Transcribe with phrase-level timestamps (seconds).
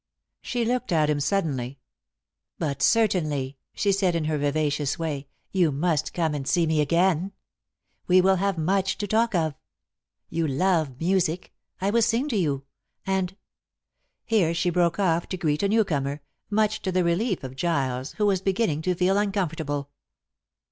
[0.41, 1.77] She looked at him suddenly.
[2.57, 7.33] "But certainly," she said in her vivacious way, "you must come and see me again.
[8.07, 9.53] We will have much to talk of.
[10.27, 11.53] You love music.
[11.79, 12.63] I will sing to you,
[13.05, 13.35] and"
[14.25, 18.13] Here she broke off to greet a new comer, much to the relief of Giles,
[18.13, 19.91] who was beginning to feel uncomfortable.